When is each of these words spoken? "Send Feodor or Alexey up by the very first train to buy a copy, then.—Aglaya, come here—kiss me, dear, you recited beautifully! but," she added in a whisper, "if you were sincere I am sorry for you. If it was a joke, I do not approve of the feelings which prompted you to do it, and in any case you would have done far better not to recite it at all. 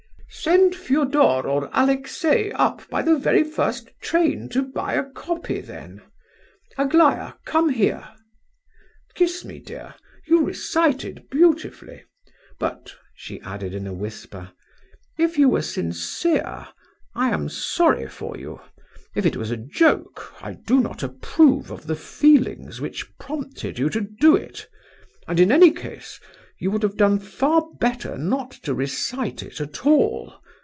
"Send 0.33 0.73
Feodor 0.73 1.45
or 1.45 1.69
Alexey 1.73 2.53
up 2.53 2.87
by 2.89 3.01
the 3.01 3.19
very 3.19 3.43
first 3.43 3.89
train 3.99 4.47
to 4.49 4.63
buy 4.63 4.93
a 4.93 5.03
copy, 5.03 5.59
then.—Aglaya, 5.59 7.33
come 7.43 7.67
here—kiss 7.67 9.43
me, 9.43 9.59
dear, 9.59 9.93
you 10.25 10.45
recited 10.45 11.29
beautifully! 11.29 12.05
but," 12.59 12.95
she 13.13 13.41
added 13.41 13.73
in 13.73 13.85
a 13.85 13.93
whisper, 13.93 14.53
"if 15.19 15.37
you 15.37 15.49
were 15.49 15.61
sincere 15.61 16.69
I 17.13 17.29
am 17.29 17.49
sorry 17.49 18.07
for 18.07 18.37
you. 18.37 18.61
If 19.13 19.25
it 19.25 19.35
was 19.35 19.51
a 19.51 19.57
joke, 19.57 20.33
I 20.41 20.53
do 20.53 20.79
not 20.79 21.03
approve 21.03 21.69
of 21.71 21.87
the 21.87 21.95
feelings 21.97 22.79
which 22.79 23.11
prompted 23.19 23.77
you 23.77 23.89
to 23.89 23.99
do 24.01 24.37
it, 24.37 24.69
and 25.27 25.41
in 25.41 25.51
any 25.51 25.71
case 25.71 26.21
you 26.57 26.69
would 26.69 26.83
have 26.83 26.95
done 26.95 27.17
far 27.17 27.65
better 27.79 28.15
not 28.19 28.51
to 28.51 28.71
recite 28.71 29.41
it 29.41 29.59
at 29.59 29.83
all. 29.83 30.31